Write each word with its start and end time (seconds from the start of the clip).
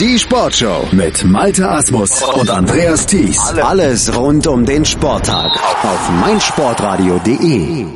Die 0.00 0.18
Sportshow 0.18 0.88
mit 0.90 1.24
Malte 1.24 1.70
Asmus 1.70 2.20
und 2.20 2.50
Andreas 2.50 3.06
Thies. 3.06 3.38
Alles 3.62 4.12
rund 4.16 4.44
um 4.48 4.64
den 4.64 4.84
Sporttag 4.84 5.52
auf 5.84 6.10
meinsportradio.de. 6.20 7.86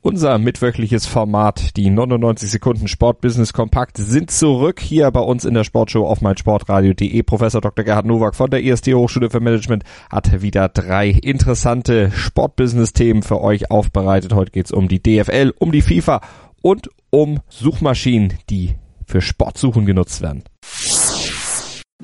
Unser 0.00 0.38
mitwöchliches 0.38 1.04
Format, 1.04 1.76
die 1.76 1.90
99 1.90 2.50
Sekunden 2.50 2.88
Sportbusiness 2.88 3.52
Kompakt, 3.52 3.98
sind 3.98 4.30
zurück 4.30 4.80
hier 4.80 5.10
bei 5.10 5.20
uns 5.20 5.44
in 5.44 5.52
der 5.52 5.64
Sportshow 5.64 6.06
auf 6.06 6.22
meinsportradio.de. 6.22 7.22
Professor 7.24 7.60
Dr. 7.60 7.84
Gerhard 7.84 8.06
Nowak 8.06 8.34
von 8.34 8.48
der 8.48 8.62
IST 8.62 8.94
Hochschule 8.94 9.28
für 9.28 9.40
Management 9.40 9.84
hat 10.10 10.40
wieder 10.40 10.70
drei 10.70 11.10
interessante 11.10 12.10
Sportbusiness-Themen 12.10 13.22
für 13.22 13.42
euch 13.42 13.70
aufbereitet. 13.70 14.32
Heute 14.32 14.52
geht's 14.52 14.72
um 14.72 14.88
die 14.88 15.02
DFL, 15.02 15.52
um 15.58 15.72
die 15.72 15.82
FIFA 15.82 16.22
und 16.62 16.88
um 17.10 17.40
Suchmaschinen, 17.50 18.32
die 18.48 18.76
für 19.04 19.20
Sportsuchen 19.20 19.84
genutzt 19.84 20.22
werden. 20.22 20.44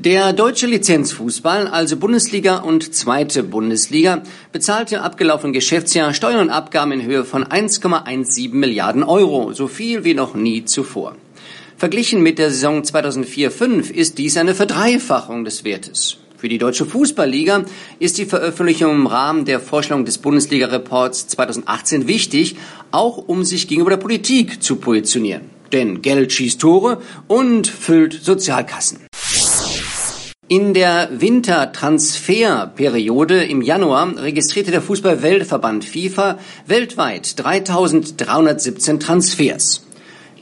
Der 0.04 0.34
deutsche 0.34 0.66
Lizenzfußball, 0.66 1.68
also 1.68 1.96
Bundesliga 1.96 2.58
und 2.58 2.94
zweite 2.94 3.42
Bundesliga, 3.42 4.22
bezahlte 4.52 4.96
im 4.96 5.00
abgelaufenen 5.00 5.54
Geschäftsjahr 5.54 6.12
Steuern 6.12 6.40
und 6.40 6.50
Abgaben 6.50 6.92
in 6.92 7.04
Höhe 7.04 7.24
von 7.24 7.42
1,17 7.42 8.52
Milliarden 8.54 9.02
Euro, 9.02 9.54
so 9.54 9.66
viel 9.66 10.04
wie 10.04 10.12
noch 10.12 10.34
nie 10.34 10.64
zuvor. 10.66 11.16
Verglichen 11.78 12.22
mit 12.22 12.38
der 12.38 12.50
Saison 12.50 12.82
2004-5 12.82 13.92
ist 13.92 14.18
dies 14.18 14.36
eine 14.36 14.54
Verdreifachung 14.54 15.44
des 15.44 15.64
Wertes. 15.64 16.18
Für 16.36 16.48
die 16.48 16.58
Deutsche 16.58 16.84
Fußballliga 16.84 17.64
ist 17.98 18.18
die 18.18 18.26
Veröffentlichung 18.26 18.90
im 18.90 19.06
Rahmen 19.06 19.46
der 19.46 19.58
Vorstellung 19.58 20.04
des 20.04 20.18
Bundesliga-Reports 20.18 21.28
2018 21.28 22.08
wichtig, 22.08 22.56
auch 22.90 23.16
um 23.16 23.42
sich 23.44 23.68
gegenüber 23.68 23.90
der 23.90 23.98
Politik 23.98 24.62
zu 24.62 24.76
positionieren. 24.76 25.48
Denn 25.72 26.02
Geld 26.02 26.32
schießt 26.32 26.60
Tore 26.60 27.00
und 27.26 27.68
füllt 27.68 28.12
Sozialkassen. 28.12 29.03
In 30.46 30.74
der 30.74 31.08
Wintertransferperiode 31.10 33.44
im 33.44 33.62
Januar 33.62 34.14
registrierte 34.18 34.72
der 34.72 34.82
Fußball-Weltverband 34.82 35.86
FIFA 35.86 36.38
weltweit 36.66 37.42
3317 37.42 39.00
Transfers. 39.00 39.86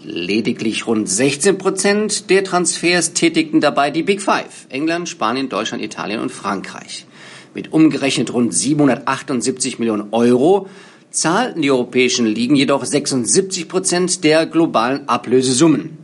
Lediglich 0.03 0.89
rund 0.89 1.09
16 1.09 1.57
Prozent 1.57 2.31
der 2.31 2.43
Transfers 2.43 3.13
tätigten 3.13 3.61
dabei 3.61 3.93
die 3.93 4.03
Big 4.03 4.21
Five, 4.21 4.67
England, 4.71 5.09
Spanien, 5.09 5.49
Deutschland, 5.49 5.85
Italien 5.85 6.19
und 6.19 6.33
Frankreich. 6.33 7.07
Mit 7.55 7.73
umgerechnet 7.73 8.33
rund 8.33 8.53
778 8.53 9.79
Millionen 9.79 10.09
Euro 10.11 10.67
zahlten 11.13 11.63
die 11.63 11.71
europäischen 11.71 12.27
Ligen 12.27 12.57
jedoch 12.57 12.85
76 12.85 13.69
Prozent 13.69 14.25
der 14.25 14.47
globalen 14.47 15.09
Ablösesummen. 15.09 16.02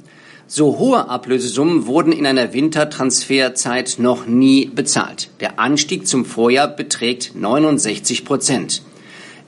So 0.50 0.78
hohe 0.78 1.10
Ablösesummen 1.10 1.86
wurden 1.86 2.10
in 2.10 2.24
einer 2.24 2.54
Wintertransferzeit 2.54 3.96
noch 3.98 4.24
nie 4.24 4.64
bezahlt. 4.64 5.28
Der 5.40 5.60
Anstieg 5.60 6.06
zum 6.06 6.24
Vorjahr 6.24 6.68
beträgt 6.68 7.32
69 7.34 8.24
Prozent. 8.24 8.80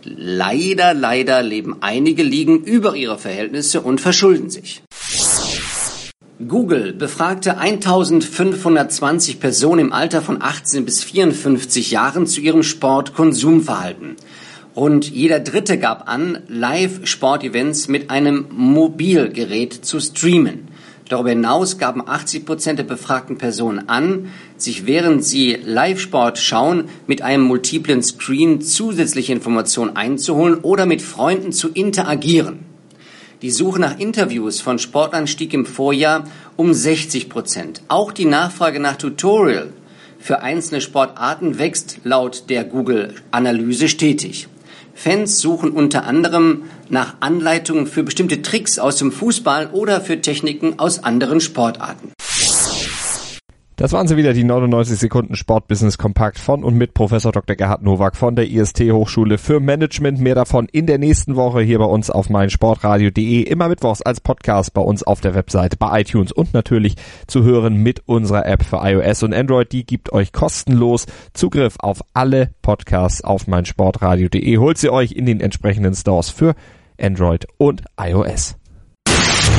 Leider, 0.04 0.92
leider 0.92 1.42
leben 1.42 1.76
einige 1.80 2.22
Ligen 2.22 2.62
über 2.64 2.96
ihre 2.96 3.16
Verhältnisse 3.16 3.80
und 3.80 4.02
verschulden 4.02 4.50
sich. 4.50 4.82
Google 6.46 6.92
befragte 6.92 7.56
1520 7.56 9.40
Personen 9.40 9.86
im 9.86 9.92
Alter 9.94 10.20
von 10.20 10.42
18 10.42 10.84
bis 10.84 11.02
54 11.02 11.92
Jahren 11.92 12.26
zu 12.26 12.42
ihrem 12.42 12.62
Sportkonsumverhalten. 12.62 14.16
Rund 14.76 15.10
jeder 15.10 15.40
Dritte 15.40 15.78
gab 15.78 16.08
an, 16.10 16.40
Live-Sportevents 16.48 17.88
mit 17.88 18.10
einem 18.10 18.46
Mobilgerät 18.50 19.72
zu 19.72 19.98
streamen. 19.98 20.68
Darüber 21.10 21.30
hinaus 21.30 21.76
gaben 21.76 22.06
80 22.06 22.46
Prozent 22.46 22.78
der 22.78 22.84
befragten 22.84 23.36
Personen 23.36 23.88
an, 23.88 24.30
sich 24.56 24.86
während 24.86 25.24
sie 25.24 25.54
Live-Sport 25.54 26.38
schauen, 26.38 26.88
mit 27.08 27.20
einem 27.20 27.42
multiplen 27.42 28.00
Screen 28.00 28.60
zusätzliche 28.62 29.32
Informationen 29.32 29.96
einzuholen 29.96 30.60
oder 30.60 30.86
mit 30.86 31.02
Freunden 31.02 31.50
zu 31.50 31.68
interagieren. 31.70 32.60
Die 33.42 33.50
Suche 33.50 33.80
nach 33.80 33.98
Interviews 33.98 34.60
von 34.60 34.78
Sportlern 34.78 35.26
stieg 35.26 35.52
im 35.52 35.66
Vorjahr 35.66 36.28
um 36.54 36.72
60 36.72 37.28
Prozent. 37.28 37.82
Auch 37.88 38.12
die 38.12 38.26
Nachfrage 38.26 38.78
nach 38.78 38.94
Tutorial 38.94 39.72
für 40.20 40.42
einzelne 40.42 40.80
Sportarten 40.80 41.58
wächst 41.58 41.98
laut 42.04 42.44
der 42.50 42.62
Google-Analyse 42.62 43.88
stetig. 43.88 44.46
Fans 45.02 45.38
suchen 45.38 45.70
unter 45.70 46.04
anderem 46.04 46.64
nach 46.90 47.14
Anleitungen 47.20 47.86
für 47.86 48.02
bestimmte 48.02 48.42
Tricks 48.42 48.78
aus 48.78 48.96
dem 48.96 49.12
Fußball 49.12 49.70
oder 49.72 50.02
für 50.02 50.20
Techniken 50.20 50.78
aus 50.78 51.02
anderen 51.02 51.40
Sportarten. 51.40 52.12
Das 53.80 53.92
waren 53.92 54.06
sie 54.06 54.18
wieder, 54.18 54.34
die 54.34 54.44
99 54.44 54.98
Sekunden 54.98 55.36
Sportbusiness 55.36 55.96
Kompakt 55.96 56.38
von 56.38 56.64
und 56.64 56.76
mit 56.76 56.92
Professor 56.92 57.32
Dr. 57.32 57.56
Gerhard 57.56 57.82
Nowak 57.82 58.14
von 58.14 58.36
der 58.36 58.46
IST 58.46 58.80
Hochschule 58.92 59.38
für 59.38 59.58
Management. 59.58 60.20
Mehr 60.20 60.34
davon 60.34 60.68
in 60.70 60.84
der 60.84 60.98
nächsten 60.98 61.34
Woche 61.34 61.62
hier 61.62 61.78
bei 61.78 61.86
uns 61.86 62.10
auf 62.10 62.28
meinsportradio.de. 62.28 63.40
Immer 63.40 63.70
mittwochs 63.70 64.02
als 64.02 64.20
Podcast 64.20 64.74
bei 64.74 64.82
uns 64.82 65.02
auf 65.02 65.22
der 65.22 65.34
Webseite, 65.34 65.78
bei 65.78 66.02
iTunes 66.02 66.30
und 66.30 66.52
natürlich 66.52 66.96
zu 67.26 67.42
hören 67.42 67.76
mit 67.76 68.02
unserer 68.06 68.44
App 68.44 68.64
für 68.64 68.82
iOS 68.82 69.22
und 69.22 69.32
Android. 69.32 69.72
Die 69.72 69.86
gibt 69.86 70.12
euch 70.12 70.30
kostenlos 70.30 71.06
Zugriff 71.32 71.76
auf 71.78 72.02
alle 72.12 72.50
Podcasts 72.60 73.24
auf 73.24 73.46
meinsportradio.de. 73.46 74.58
Holt 74.58 74.76
sie 74.76 74.90
euch 74.90 75.12
in 75.12 75.24
den 75.24 75.40
entsprechenden 75.40 75.94
Stores 75.94 76.28
für 76.28 76.54
Android 77.00 77.46
und 77.56 77.82
iOS. 77.98 78.59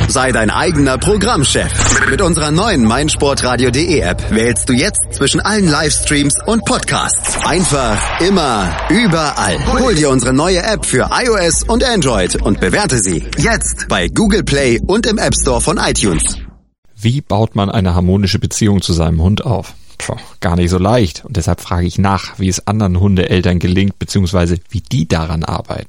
Sei 0.08 0.32
dein 0.32 0.50
eigener 0.50 0.98
Programmchef. 0.98 2.08
Mit 2.10 2.20
unserer 2.20 2.50
neuen 2.50 2.84
meinsportradio.de 2.84 4.00
App 4.00 4.30
wählst 4.30 4.68
du 4.68 4.72
jetzt 4.72 5.00
zwischen 5.12 5.40
allen 5.40 5.68
Livestreams 5.68 6.34
und 6.46 6.64
Podcasts. 6.64 7.36
Einfach, 7.46 8.20
immer, 8.20 8.76
überall. 8.90 9.58
Hol 9.80 9.94
dir 9.94 10.10
unsere 10.10 10.32
neue 10.32 10.62
App 10.62 10.84
für 10.84 11.10
iOS 11.12 11.64
und 11.64 11.82
Android 11.84 12.36
und 12.42 12.60
bewerte 12.60 12.98
sie 12.98 13.24
jetzt 13.38 13.88
bei 13.88 14.08
Google 14.08 14.42
Play 14.42 14.80
und 14.86 15.06
im 15.06 15.18
App 15.18 15.34
Store 15.34 15.60
von 15.60 15.78
iTunes. 15.78 16.36
Wie 16.94 17.20
baut 17.20 17.56
man 17.56 17.70
eine 17.70 17.94
harmonische 17.94 18.38
Beziehung 18.38 18.82
zu 18.82 18.92
seinem 18.92 19.22
Hund 19.22 19.44
auf? 19.44 19.74
Puh, 19.98 20.16
gar 20.40 20.56
nicht 20.56 20.70
so 20.70 20.78
leicht. 20.78 21.24
Und 21.24 21.36
deshalb 21.36 21.60
frage 21.60 21.86
ich 21.86 21.98
nach, 21.98 22.38
wie 22.38 22.48
es 22.48 22.66
anderen 22.66 23.00
Hundeeltern 23.00 23.58
gelingt, 23.58 23.98
beziehungsweise 23.98 24.58
wie 24.70 24.80
die 24.80 25.06
daran 25.06 25.44
arbeiten. 25.44 25.88